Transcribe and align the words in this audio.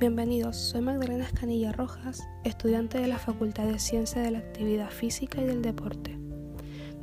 Bienvenidos, 0.00 0.56
soy 0.56 0.80
Magdalena 0.80 1.24
Escanilla 1.24 1.72
Rojas, 1.72 2.26
estudiante 2.42 2.98
de 2.98 3.06
la 3.06 3.18
Facultad 3.18 3.64
de 3.64 3.78
Ciencia 3.78 4.22
de 4.22 4.30
la 4.30 4.38
Actividad 4.38 4.88
Física 4.88 5.42
y 5.42 5.44
del 5.44 5.60
Deporte 5.60 6.18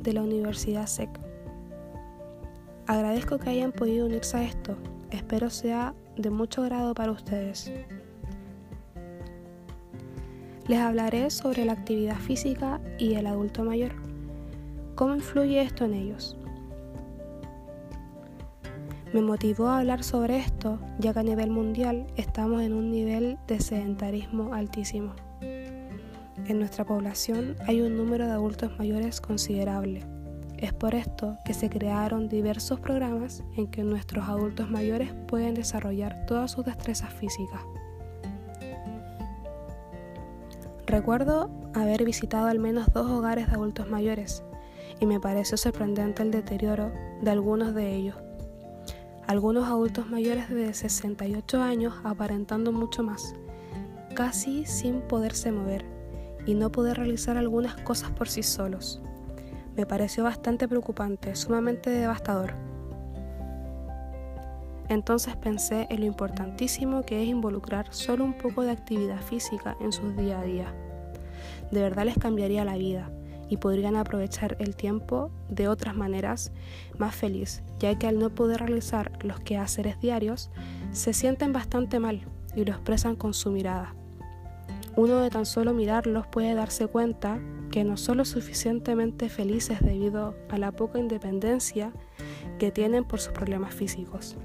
de 0.02 0.12
la 0.12 0.22
Universidad 0.22 0.88
SEC. 0.88 1.08
Agradezco 2.88 3.38
que 3.38 3.50
hayan 3.50 3.70
podido 3.70 4.06
unirse 4.06 4.36
a 4.38 4.42
esto, 4.42 4.76
espero 5.12 5.48
sea 5.48 5.94
de 6.16 6.30
mucho 6.30 6.62
grado 6.62 6.92
para 6.92 7.12
ustedes. 7.12 7.70
Les 10.66 10.80
hablaré 10.80 11.30
sobre 11.30 11.64
la 11.64 11.74
actividad 11.74 12.16
física 12.16 12.80
y 12.98 13.14
el 13.14 13.28
adulto 13.28 13.62
mayor. 13.62 13.92
¿Cómo 14.96 15.14
influye 15.14 15.62
esto 15.62 15.84
en 15.84 15.94
ellos? 15.94 16.36
Me 19.14 19.22
motivó 19.22 19.68
a 19.68 19.78
hablar 19.78 20.04
sobre 20.04 20.36
esto, 20.36 20.78
ya 20.98 21.14
que 21.14 21.20
a 21.20 21.22
nivel 21.22 21.50
mundial 21.50 22.06
estamos 22.16 22.60
en 22.60 22.74
un 22.74 22.90
nivel 22.90 23.38
de 23.46 23.58
sedentarismo 23.58 24.52
altísimo. 24.52 25.14
En 25.40 26.58
nuestra 26.58 26.84
población 26.84 27.56
hay 27.66 27.80
un 27.80 27.96
número 27.96 28.26
de 28.26 28.32
adultos 28.32 28.78
mayores 28.78 29.22
considerable. 29.22 30.04
Es 30.58 30.74
por 30.74 30.94
esto 30.94 31.38
que 31.46 31.54
se 31.54 31.70
crearon 31.70 32.28
diversos 32.28 32.80
programas 32.80 33.42
en 33.56 33.68
que 33.68 33.82
nuestros 33.82 34.28
adultos 34.28 34.68
mayores 34.68 35.14
pueden 35.26 35.54
desarrollar 35.54 36.26
todas 36.26 36.50
sus 36.50 36.66
destrezas 36.66 37.10
físicas. 37.14 37.62
Recuerdo 40.86 41.50
haber 41.72 42.04
visitado 42.04 42.48
al 42.48 42.58
menos 42.58 42.92
dos 42.92 43.10
hogares 43.10 43.46
de 43.46 43.54
adultos 43.54 43.88
mayores 43.88 44.42
y 45.00 45.06
me 45.06 45.18
pareció 45.18 45.56
sorprendente 45.56 46.22
el 46.22 46.30
deterioro 46.30 46.92
de 47.22 47.30
algunos 47.30 47.74
de 47.74 47.94
ellos 47.94 48.16
algunos 49.28 49.68
adultos 49.68 50.08
mayores 50.08 50.48
de 50.48 50.72
68 50.72 51.60
años 51.60 51.94
aparentando 52.02 52.72
mucho 52.72 53.02
más, 53.02 53.34
casi 54.14 54.64
sin 54.64 55.02
poderse 55.02 55.52
mover 55.52 55.84
y 56.46 56.54
no 56.54 56.72
poder 56.72 56.96
realizar 56.96 57.36
algunas 57.36 57.76
cosas 57.76 58.10
por 58.10 58.30
sí 58.30 58.42
solos. 58.42 59.02
Me 59.76 59.84
pareció 59.84 60.24
bastante 60.24 60.66
preocupante, 60.66 61.36
sumamente 61.36 61.90
devastador. 61.90 62.54
Entonces 64.88 65.36
pensé 65.36 65.86
en 65.90 66.00
lo 66.00 66.06
importantísimo 66.06 67.02
que 67.02 67.22
es 67.22 67.28
involucrar 67.28 67.92
solo 67.92 68.24
un 68.24 68.32
poco 68.32 68.62
de 68.62 68.70
actividad 68.70 69.20
física 69.20 69.76
en 69.82 69.92
sus 69.92 70.16
día 70.16 70.40
a 70.40 70.44
día. 70.44 70.74
De 71.70 71.82
verdad 71.82 72.06
les 72.06 72.16
cambiaría 72.16 72.64
la 72.64 72.78
vida 72.78 73.10
y 73.48 73.56
podrían 73.56 73.96
aprovechar 73.96 74.56
el 74.60 74.76
tiempo 74.76 75.30
de 75.48 75.68
otras 75.68 75.96
maneras 75.96 76.52
más 76.98 77.14
feliz, 77.14 77.62
ya 77.78 77.98
que 77.98 78.06
al 78.06 78.18
no 78.18 78.30
poder 78.30 78.60
realizar 78.60 79.12
los 79.24 79.40
quehaceres 79.40 80.00
diarios, 80.00 80.50
se 80.92 81.12
sienten 81.12 81.52
bastante 81.52 81.98
mal 81.98 82.26
y 82.54 82.64
lo 82.64 82.72
expresan 82.72 83.16
con 83.16 83.34
su 83.34 83.50
mirada. 83.50 83.94
Uno 84.96 85.20
de 85.20 85.30
tan 85.30 85.46
solo 85.46 85.74
mirarlos 85.74 86.26
puede 86.26 86.54
darse 86.54 86.88
cuenta 86.88 87.38
que 87.70 87.84
no 87.84 87.96
son 87.96 88.16
lo 88.16 88.24
suficientemente 88.24 89.28
felices 89.28 89.78
debido 89.80 90.34
a 90.48 90.58
la 90.58 90.72
poca 90.72 90.98
independencia 90.98 91.92
que 92.58 92.72
tienen 92.72 93.04
por 93.04 93.20
sus 93.20 93.32
problemas 93.32 93.74
físicos. 93.74 94.36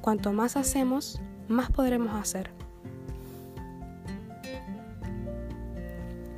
Cuanto 0.00 0.32
más 0.32 0.56
hacemos, 0.56 1.20
más 1.48 1.70
podremos 1.70 2.14
hacer. 2.14 2.55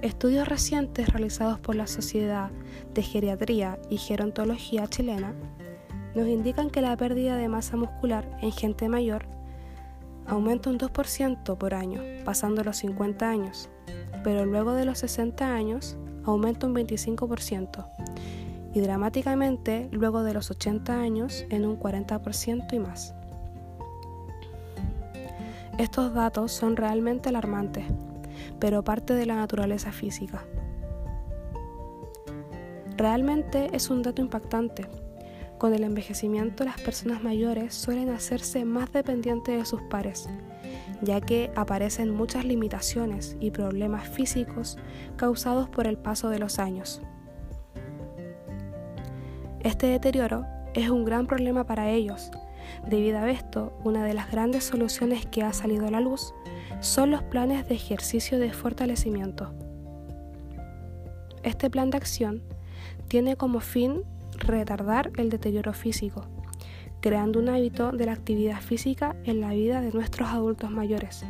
Estudios 0.02 0.46
recientes 0.46 1.08
realizados 1.08 1.58
por 1.58 1.74
la 1.74 1.88
Sociedad 1.88 2.52
de 2.94 3.02
Geriatría 3.02 3.80
y 3.90 3.96
Gerontología 3.96 4.86
chilena 4.86 5.34
nos 6.14 6.28
indican 6.28 6.70
que 6.70 6.80
la 6.80 6.96
pérdida 6.96 7.36
de 7.36 7.48
masa 7.48 7.76
muscular 7.76 8.38
en 8.40 8.52
gente 8.52 8.88
mayor 8.88 9.26
aumenta 10.24 10.70
un 10.70 10.78
2% 10.78 11.58
por 11.58 11.74
año, 11.74 12.00
pasando 12.24 12.62
los 12.62 12.76
50 12.76 13.28
años, 13.28 13.70
pero 14.22 14.46
luego 14.46 14.72
de 14.74 14.84
los 14.84 14.98
60 14.98 15.52
años 15.52 15.96
aumenta 16.24 16.68
un 16.68 16.76
25% 16.76 17.90
y 18.74 18.80
dramáticamente 18.80 19.88
luego 19.90 20.22
de 20.22 20.34
los 20.34 20.48
80 20.52 21.00
años 21.00 21.44
en 21.50 21.66
un 21.66 21.76
40% 21.76 22.72
y 22.72 22.78
más. 22.78 23.14
Estos 25.76 26.14
datos 26.14 26.52
son 26.52 26.76
realmente 26.76 27.30
alarmantes 27.30 27.84
pero 28.58 28.84
parte 28.84 29.14
de 29.14 29.26
la 29.26 29.36
naturaleza 29.36 29.92
física. 29.92 30.44
Realmente 32.96 33.68
es 33.72 33.90
un 33.90 34.02
dato 34.02 34.20
impactante. 34.20 34.88
Con 35.58 35.74
el 35.74 35.84
envejecimiento 35.84 36.64
las 36.64 36.80
personas 36.80 37.22
mayores 37.22 37.74
suelen 37.74 38.10
hacerse 38.10 38.64
más 38.64 38.92
dependientes 38.92 39.58
de 39.58 39.64
sus 39.64 39.82
pares, 39.82 40.28
ya 41.02 41.20
que 41.20 41.50
aparecen 41.56 42.10
muchas 42.10 42.44
limitaciones 42.44 43.36
y 43.40 43.50
problemas 43.50 44.08
físicos 44.08 44.78
causados 45.16 45.68
por 45.68 45.86
el 45.86 45.96
paso 45.96 46.28
de 46.28 46.38
los 46.38 46.58
años. 46.58 47.00
Este 49.60 49.88
deterioro 49.88 50.44
es 50.74 50.90
un 50.90 51.04
gran 51.04 51.26
problema 51.26 51.64
para 51.64 51.90
ellos. 51.90 52.30
Debido 52.86 53.18
a 53.18 53.30
esto, 53.30 53.72
una 53.84 54.04
de 54.04 54.14
las 54.14 54.30
grandes 54.30 54.64
soluciones 54.64 55.26
que 55.26 55.42
ha 55.42 55.52
salido 55.52 55.86
a 55.86 55.90
la 55.90 56.00
luz 56.00 56.32
son 56.80 57.10
los 57.10 57.22
planes 57.22 57.68
de 57.68 57.74
ejercicio 57.74 58.38
de 58.38 58.52
fortalecimiento. 58.52 59.52
Este 61.42 61.70
plan 61.70 61.90
de 61.90 61.96
acción 61.96 62.42
tiene 63.08 63.36
como 63.36 63.60
fin 63.60 64.02
retardar 64.38 65.10
el 65.16 65.30
deterioro 65.30 65.72
físico, 65.72 66.24
creando 67.00 67.40
un 67.40 67.48
hábito 67.48 67.92
de 67.92 68.06
la 68.06 68.12
actividad 68.12 68.60
física 68.60 69.16
en 69.24 69.40
la 69.40 69.50
vida 69.50 69.80
de 69.80 69.92
nuestros 69.92 70.28
adultos 70.28 70.70
mayores, 70.70 71.24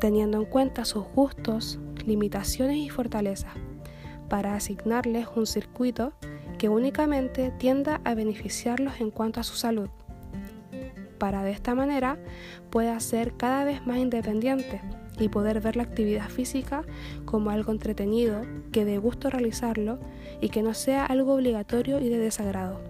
teniendo 0.00 0.38
en 0.38 0.44
cuenta 0.44 0.84
sus 0.84 1.04
gustos, 1.14 1.78
limitaciones 2.06 2.76
y 2.76 2.90
fortalezas, 2.90 3.52
para 4.28 4.54
asignarles 4.54 5.26
un 5.34 5.46
circuito 5.46 6.12
que 6.58 6.68
únicamente 6.68 7.50
tienda 7.58 8.00
a 8.04 8.14
beneficiarlos 8.14 9.00
en 9.00 9.10
cuanto 9.10 9.40
a 9.40 9.44
su 9.44 9.54
salud 9.56 9.88
para 11.18 11.42
de 11.42 11.50
esta 11.50 11.74
manera 11.74 12.18
pueda 12.70 12.98
ser 13.00 13.36
cada 13.36 13.64
vez 13.64 13.86
más 13.86 13.98
independiente 13.98 14.80
y 15.18 15.28
poder 15.28 15.60
ver 15.60 15.76
la 15.76 15.82
actividad 15.82 16.28
física 16.28 16.82
como 17.24 17.50
algo 17.50 17.72
entretenido, 17.72 18.42
que 18.72 18.84
dé 18.84 18.98
gusto 18.98 19.30
realizarlo 19.30 19.98
y 20.40 20.48
que 20.48 20.62
no 20.62 20.74
sea 20.74 21.04
algo 21.04 21.34
obligatorio 21.34 21.98
y 22.00 22.08
de 22.08 22.18
desagrado. 22.18 22.80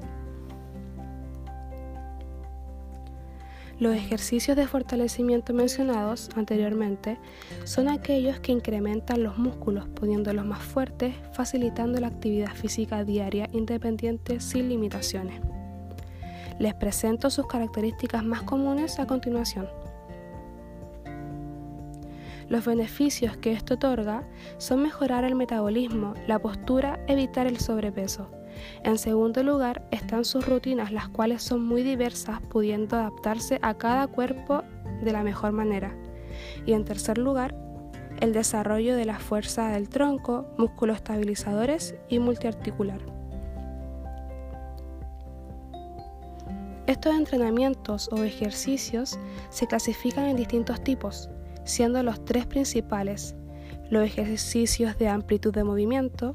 Los 3.79 3.95
ejercicios 3.95 4.57
de 4.57 4.67
fortalecimiento 4.67 5.55
mencionados 5.55 6.31
anteriormente 6.35 7.17
son 7.63 7.89
aquellos 7.89 8.41
que 8.41 8.51
incrementan 8.51 9.23
los 9.23 9.39
músculos 9.39 9.87
poniéndolos 9.89 10.45
más 10.45 10.63
fuertes, 10.63 11.15
facilitando 11.33 12.01
la 12.01 12.09
actividad 12.09 12.53
física 12.55 13.05
diaria 13.05 13.49
independiente 13.53 14.41
sin 14.41 14.69
limitaciones. 14.69 15.41
Les 16.59 16.75
presento 16.75 17.31
sus 17.31 17.47
características 17.47 18.25
más 18.25 18.43
comunes 18.43 18.99
a 18.99 19.07
continuación. 19.07 19.69
Los 22.49 22.65
beneficios 22.65 23.37
que 23.37 23.53
esto 23.53 23.75
otorga 23.75 24.27
son 24.57 24.83
mejorar 24.83 25.25
el 25.25 25.35
metabolismo, 25.35 26.15
la 26.27 26.39
postura, 26.39 26.99
evitar 27.07 27.47
el 27.47 27.59
sobrepeso. 27.59 28.31
En 28.83 28.99
segundo 28.99 29.43
lugar 29.43 29.87
están 29.93 30.25
sus 30.25 30.47
rutinas, 30.47 30.91
las 30.91 31.09
cuales 31.09 31.43
son 31.43 31.65
muy 31.65 31.83
diversas, 31.83 32.41
pudiendo 32.41 32.97
adaptarse 32.97 33.59
a 33.63 33.75
cada 33.75 34.07
cuerpo 34.07 34.65
de 35.03 35.13
la 35.13 35.23
mejor 35.23 35.53
manera. 35.53 35.95
Y 36.67 36.73
en 36.73 36.85
tercer 36.85 37.19
lugar, 37.19 37.55
el 38.21 38.33
desarrollo 38.33 38.97
de 38.97 39.05
la 39.05 39.19
fuerza 39.19 39.69
del 39.69 39.89
tronco, 39.89 40.47
músculos 40.57 40.97
estabilizadores 40.97 41.95
y 42.09 42.19
multiarticular. 42.19 43.18
Estos 46.89 47.15
entrenamientos 47.15 48.09
o 48.11 48.25
ejercicios 48.25 49.19
se 49.51 49.67
clasifican 49.67 50.25
en 50.25 50.37
distintos 50.37 50.83
tipos, 50.83 51.29
siendo 51.67 52.03
los 52.03 52.25
tres 52.25 52.47
principales 52.47 53.35
los 53.91 54.05
ejercicios 54.05 54.97
de 54.97 55.09
amplitud 55.09 55.53
de 55.53 55.65
movimiento, 55.65 56.35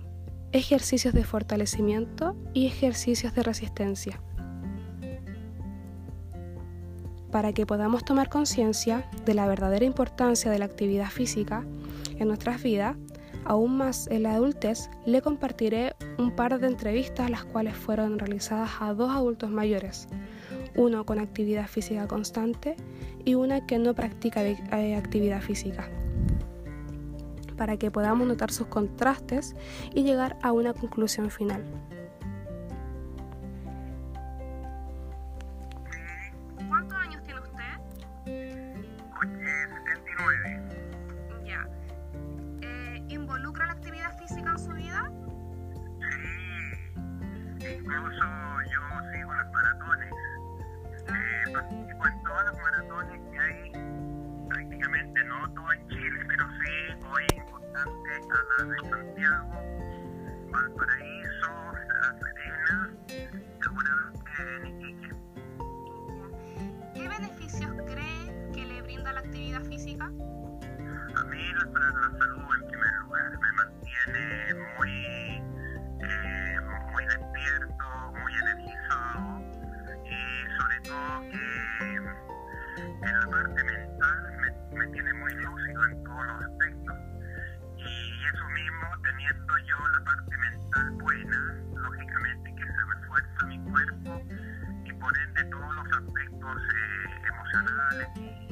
ejercicios 0.51 1.16
de 1.16 1.24
fortalecimiento 1.24 2.36
y 2.54 2.68
ejercicios 2.68 3.33
de 3.33 3.42
resistencia. 3.42 4.22
Para 7.31 7.51
que 7.51 7.66
podamos 7.66 8.06
tomar 8.06 8.30
conciencia 8.30 9.10
de 9.25 9.33
la 9.33 9.48
verdadera 9.48 9.86
importancia 9.86 10.51
de 10.51 10.60
la 10.60 10.66
actividad 10.66 11.10
física 11.10 11.66
en 12.19 12.27
nuestras 12.27 12.62
vidas, 12.62 12.95
aún 13.44 13.77
más 13.77 14.07
en 14.07 14.22
la 14.22 14.36
adultez, 14.36 14.92
le 15.07 15.24
compartiré 15.24 15.95
un 16.19 16.36
par 16.36 16.60
de 16.60 16.68
entrevistas 16.68 17.31
las 17.31 17.44
cuales 17.44 17.75
fueron 17.75 18.19
realizadas 18.19 18.69
a 18.80 18.94
dos 18.94 19.10
adultos 19.10 19.50
mayores, 19.50 20.07
uno 20.75 21.06
con 21.06 21.20
actividad 21.20 21.68
física 21.68 22.08
constante 22.08 22.75
y 23.25 23.36
una 23.36 23.66
que 23.66 23.80
no 23.80 23.94
practica 23.94 24.44
eh, 24.44 24.96
actividad 24.96 25.42
física, 25.42 25.90
para 27.58 27.78
que 27.78 27.92
podamos 27.92 28.28
notar 28.28 28.52
sus 28.52 28.68
contrastes 28.68 29.56
y 29.94 30.04
llegar 30.04 30.38
a 30.42 30.52
una 30.52 30.74
conclusión 30.74 31.30
final. 31.30 31.64
De 58.33 58.89
Santiago, 58.89 59.62
Valparaíso, 60.50 61.51
La 62.01 62.09
Serena, 62.19 62.89
en 64.39 64.65
Iquique. 64.65 65.09
¿Qué 66.95 67.07
beneficios 67.07 67.71
cree 67.85 68.51
que 68.53 68.65
le 68.65 68.81
brinda 68.81 69.13
la 69.13 69.19
actividad 69.19 69.62
física? 69.65 70.06
A 70.06 71.24
mí 71.25 71.53
la, 71.53 71.65
la 71.80 72.09
salud 72.18 72.50
en 72.59 72.68
primer 72.69 72.94
lugar 73.03 73.31
me 73.39 73.51
mantiene 73.53 74.53
muy, 74.77 74.91
eh, 76.01 76.59
muy 76.91 77.06
despierto, 77.06 77.86
muy 78.19 78.33
energizado 78.33 79.41
y 80.06 80.18
sobre 80.57 80.79
todo 80.81 81.21
que 81.29 81.47
en 81.86 83.01
la 83.01 83.27
parte 83.29 83.63
mental 83.63 84.18
me, 84.71 84.77
me 84.79 84.88
tiene 84.88 85.13
muy 85.13 85.33
lúcido 85.36 85.86
en 85.86 86.03
todos 86.03 86.25
los 86.25 86.44
aspectos. 86.45 87.12
Y 88.24 88.28
eso 88.28 88.48
mismo, 88.50 88.88
teniendo 89.04 89.58
yo 89.58 89.88
la 89.90 90.04
parte 90.04 90.38
mental 90.38 90.92
buena, 90.92 91.44
lógicamente 91.81 92.56
que 92.56 92.66
se 92.66 92.86
refuerza 92.86 93.42
mi 93.48 93.60
cuerpo 93.70 94.22
y 94.86 94.94
por 94.94 95.18
ende 95.18 95.44
todos 95.46 95.75
los 95.75 95.88
aspectos 95.92 96.62
eh, 96.74 97.22
emocionales 97.28 98.08
y, 98.16 98.50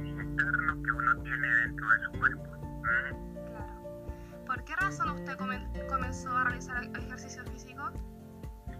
y 0.00 0.08
internos 0.08 0.76
que 0.86 0.92
uno 0.92 1.22
tiene 1.22 1.54
dentro 1.56 1.90
de 1.90 1.98
su 2.04 2.10
cuerpo. 2.12 2.56
¿Mm? 2.86 3.34
Claro. 3.48 4.44
¿Por 4.46 4.64
qué 4.64 4.76
razón 4.76 5.10
usted 5.10 5.36
comen- 5.36 5.86
comenzó 5.88 6.34
a 6.36 6.44
realizar 6.44 6.82
ejercicio 6.84 7.44
físico? 7.44 7.90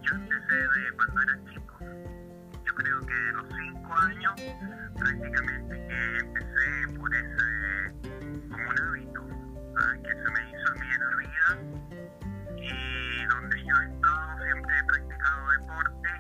Yo 0.02 0.14
empecé 0.16 0.68
de 0.70 0.92
cuando 0.96 1.22
era 1.22 1.44
chico. 1.44 1.76
Yo 2.64 2.74
creo 2.74 3.00
que 3.00 3.14
de 3.18 3.32
los 3.32 3.46
5 3.48 3.92
años 3.94 4.32
prácticamente 4.66 5.86
que 5.86 6.16
empecé 6.16 6.94
por 6.96 7.12
ese, 7.14 7.92
como 8.50 8.68
un 8.68 8.78
hábito 8.78 9.20
que 10.02 10.10
se 10.10 10.30
me 10.30 10.42
hizo 10.50 10.68
en 10.74 11.00
la 11.00 11.10
vida 11.16 11.48
y 12.56 13.26
donde 13.26 13.56
yo 13.64 13.74
he 13.76 13.86
estado 13.86 14.28
siempre 14.44 14.72
he 14.78 14.84
practicado 14.84 15.50
deporte 15.50 16.10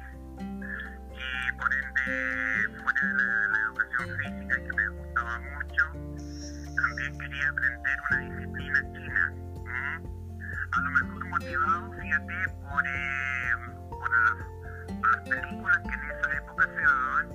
y 1.10 1.52
por 1.58 1.70
ende 1.74 2.10
fuera 2.82 3.02
de 3.02 3.22
la, 3.26 3.58
educación 3.60 4.08
física 4.18 4.54
que 4.56 4.72
me 4.76 4.88
gustaba 4.90 5.34
mucho 5.40 5.84
también 6.76 7.18
quería 7.18 7.48
aprender 7.48 7.96
una 8.10 8.18
disciplina 8.20 8.80
china. 8.92 9.32
A 10.72 10.80
lo 10.80 10.90
mejor 10.90 11.28
motivado, 11.28 11.92
fíjate, 11.92 12.34
por, 12.62 12.84
por, 13.88 14.10
las, 14.10 15.20
películas 15.28 15.78
que 15.78 15.94
en 15.94 16.02
esa 16.10 16.32
época 16.38 16.64
se 16.64 16.80
daban. 16.80 17.26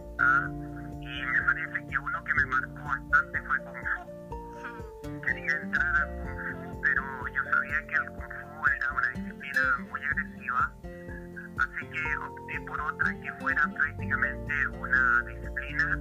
Y 1.02 1.26
me 1.26 1.42
parece 1.44 1.88
que 1.88 1.98
uno 1.98 2.24
que 2.24 2.34
me 2.34 2.46
marcó 2.46 2.84
bastante 2.84 3.42
fue 3.42 3.58
Kung. 3.60 3.95
Quería 5.46 5.62
entrar 5.62 5.96
al 5.96 6.10
Kung 6.18 6.40
Fu, 6.64 6.82
pero 6.82 7.04
yo 7.28 7.44
sabía 7.44 7.78
que 7.86 7.94
el 7.94 8.06
Kung 8.10 8.34
Fu 8.34 8.66
era 8.66 8.92
una 8.94 9.10
disciplina 9.10 9.62
muy 9.92 10.02
agresiva. 10.04 10.74
Así 11.60 11.86
que 11.86 12.18
opté 12.18 12.62
por 12.66 12.82
otra 12.82 13.14
que 13.22 13.32
fuera 13.34 13.70
prácticamente 13.76 14.68
una 14.70 15.24
disciplina 15.28 16.00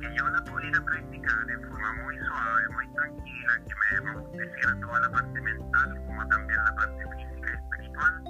que 0.00 0.14
yo 0.14 0.28
la 0.28 0.44
pudiera 0.44 0.84
practicar 0.84 1.46
de 1.46 1.56
forma 1.66 1.92
muy 1.94 2.18
suave, 2.18 2.68
muy 2.74 2.86
tranquila, 2.92 3.60
que 3.64 3.74
me 3.74 4.12
robusteciera 4.12 4.80
toda 4.80 5.00
la 5.00 5.10
parte 5.12 5.40
mental 5.40 6.04
como 6.06 6.28
también 6.28 6.64
la 6.64 6.74
parte 6.74 7.04
física 7.16 7.48
y 7.48 7.56
espiritual. 7.56 8.24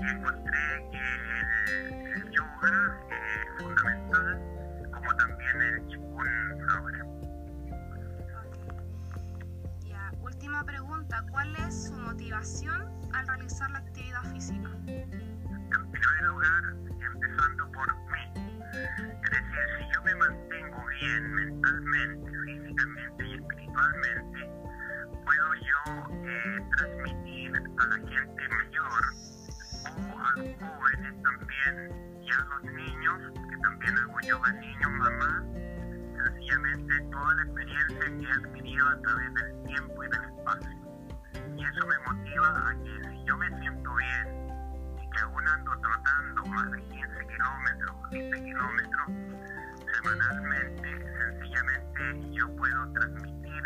Y 0.00 0.06
encontré 0.06 0.88
que 0.92 1.21
¿Cuál 11.30 11.54
es 11.56 11.88
su 11.88 11.92
motivación 11.94 12.88
al 13.12 13.26
realizar 13.26 13.70
la 13.70 13.78
actividad 13.78 14.22
física? 14.32 14.70
En 14.86 15.90
primer 15.90 16.22
lugar, 16.22 16.62
empezando 16.88 17.70
por 17.72 17.94
mí. 18.10 18.60
Es 18.72 19.30
decir, 19.30 19.66
si 19.78 19.94
yo 19.94 20.02
me 20.04 20.14
mantengo 20.14 20.84
bien 21.00 21.34
mentalmente, 21.34 22.30
físicamente 22.46 23.26
y 23.26 23.34
espiritualmente, 23.34 24.38
puedo 25.24 25.54
yo 25.54 25.80
eh, 26.24 26.66
transmitir 26.78 27.56
a 27.56 27.86
la 27.86 27.96
gente 27.96 28.48
mayor 28.48 29.02
o 29.94 30.18
a 30.18 30.36
los 30.36 30.56
jóvenes 30.60 31.22
también 31.22 32.22
y 32.22 32.32
a 32.32 32.44
los 32.44 32.62
niños, 32.72 33.32
que 33.34 33.56
también 33.58 33.98
hago 33.98 34.20
yoga 34.20 34.52
niños, 34.54 34.90
mamá, 34.92 35.44
sencillamente 36.24 37.00
toda 37.10 37.34
la 37.34 37.42
experiencia 37.42 38.00
que 38.00 38.24
he 38.24 38.32
adquirido 38.32 38.88
a 38.88 39.02
través 39.02 39.34
del 39.34 39.62
tiempo 39.64 40.04
y 40.04 40.08
del 40.08 40.24
espacio. 40.24 40.81
Y 41.62 41.64
eso 41.64 41.86
me 41.86 41.96
motiva 42.00 42.70
a 42.70 42.74
que 42.82 43.00
si 43.08 43.24
yo 43.24 43.36
me 43.36 43.48
siento 43.60 43.94
bien, 43.94 44.48
y 45.00 45.08
que 45.12 45.20
aún 45.20 45.46
ando 45.46 45.78
trotando 45.78 46.44
más 46.46 46.74
de 46.74 46.82
15 46.82 47.26
kilómetros, 47.28 48.10
20 48.10 48.44
kilómetros 48.44 49.08
semanalmente, 50.02 51.06
sencillamente 51.22 52.32
yo 52.32 52.48
puedo 52.56 52.92
transmitir 52.94 53.62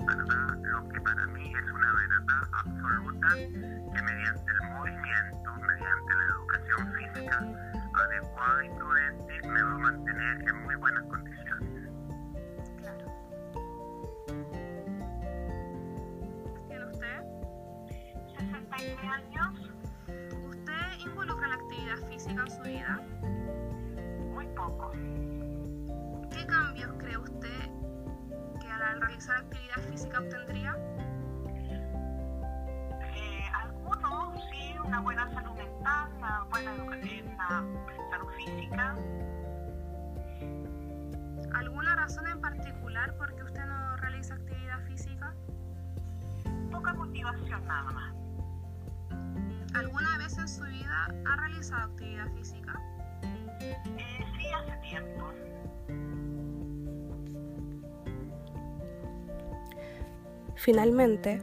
¿verdad? 0.00 0.58
lo 0.72 0.88
que 0.88 1.00
para 1.02 1.24
mí 1.28 1.54
es 1.54 1.70
una 1.70 1.92
verdad 1.92 2.36
absoluta 2.50 3.28
que 3.28 4.00
mediante 4.02 4.52
el 4.52 4.68
movimiento, 4.68 5.56
mediante 5.60 6.16
la 6.16 6.24
educación 6.26 6.94
física 6.94 7.46
adecuada 7.94 8.64
y 8.64 8.68
prudente 8.70 9.40
me 9.48 9.62
va 9.62 9.74
a 9.74 9.78
mantener 9.78 10.42
en 10.48 10.62
muy 10.64 10.74
buenas 10.74 11.04
condiciones. 11.04 11.75
Años, 19.06 19.70
¿Usted 20.48 20.98
involucra 21.06 21.48
la 21.48 21.54
actividad 21.54 21.96
física 22.08 22.42
en 22.42 22.50
su 22.50 22.62
vida? 22.62 23.00
muy 24.32 24.46
poco. 24.48 24.92
¿Qué 26.30 26.46
cambios 26.46 26.92
cree 26.98 27.16
usted 27.16 27.70
que 28.60 28.68
al 28.68 29.00
realizar 29.00 29.36
actividad 29.38 29.76
física 29.88 30.20
obtendría? 30.20 30.76
Eh, 33.14 33.44
algunos 33.62 34.42
sí, 34.50 34.74
una 34.84 35.00
buena 35.00 35.32
salud 35.32 35.56
mental, 35.56 36.12
una 36.18 36.44
buena 36.50 36.74
una 36.74 38.10
salud 38.10 38.28
física. 38.36 38.96
¿Alguna 41.54 41.96
razón 41.96 42.26
en 42.26 42.40
particular 42.40 43.16
por 43.16 43.34
qué 43.34 43.42
usted 43.44 43.64
no 43.64 43.96
realiza 43.96 44.34
actividad 44.34 44.80
física? 44.86 45.34
Poca 46.70 46.92
motivación 46.92 47.66
nada 47.66 47.92
más. 47.92 48.15
Ha 51.24 51.36
realizado 51.36 51.84
actividad 51.84 52.32
física? 52.34 52.80
Eh, 53.60 54.24
sí, 54.38 54.46
hace 54.54 54.76
tiempo. 54.82 55.32
Finalmente, 60.54 61.40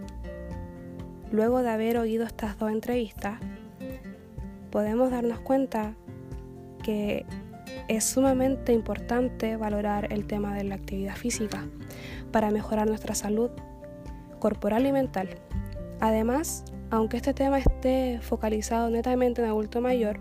luego 1.31 1.61
de 1.61 1.69
haber 1.69 1.97
oído 1.97 2.25
estas 2.25 2.57
dos 2.57 2.71
entrevistas, 2.71 3.39
podemos 4.71 5.11
darnos 5.11 5.39
cuenta 5.39 5.93
que 6.83 7.25
es 7.87 8.03
sumamente 8.03 8.73
importante 8.73 9.55
valorar 9.57 10.11
el 10.11 10.25
tema 10.25 10.55
de 10.55 10.63
la 10.63 10.75
actividad 10.75 11.15
física 11.15 11.65
para 12.31 12.51
mejorar 12.51 12.87
nuestra 12.87 13.15
salud 13.15 13.51
corporal 14.39 14.85
y 14.85 14.91
mental. 14.91 15.29
Además, 16.03 16.65
aunque 16.89 17.15
este 17.15 17.33
tema 17.33 17.59
esté 17.59 18.19
focalizado 18.21 18.89
netamente 18.89 19.41
en 19.41 19.47
adulto 19.47 19.79
mayor, 19.79 20.19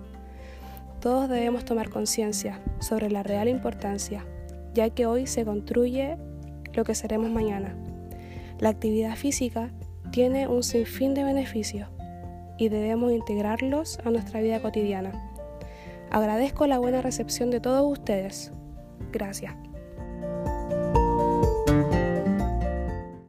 todos 1.00 1.28
debemos 1.28 1.64
tomar 1.64 1.90
conciencia 1.90 2.60
sobre 2.78 3.10
la 3.10 3.24
real 3.24 3.48
importancia, 3.48 4.24
ya 4.74 4.90
que 4.90 5.06
hoy 5.06 5.26
se 5.26 5.44
construye 5.44 6.18
lo 6.72 6.84
que 6.84 6.94
seremos 6.94 7.30
mañana. 7.30 7.74
La 8.60 8.68
actividad 8.68 9.16
física 9.16 9.72
tiene 10.12 10.46
un 10.46 10.62
sinfín 10.62 11.14
de 11.14 11.24
beneficios 11.24 11.88
y 12.58 12.68
debemos 12.68 13.10
integrarlos 13.10 13.98
a 14.04 14.10
nuestra 14.12 14.40
vida 14.40 14.62
cotidiana. 14.62 15.10
Agradezco 16.12 16.68
la 16.68 16.78
buena 16.78 17.02
recepción 17.02 17.50
de 17.50 17.58
todos 17.58 17.90
ustedes. 17.90 18.52
Gracias. 19.10 19.52